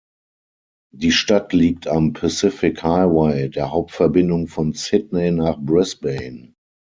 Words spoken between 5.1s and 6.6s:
nach Brisbane.